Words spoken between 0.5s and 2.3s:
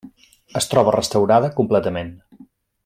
Es troba restaurada completament.